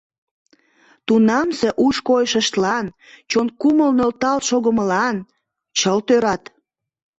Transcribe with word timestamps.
Тунамсе 1.05 1.69
уш-койышыштлан, 1.85 2.85
чон 3.29 3.47
кумыл 3.61 3.91
нӧлталт 3.97 4.43
шогымылан 4.49 5.15
чылт 5.77 6.07
ӧрат!... 6.15 6.43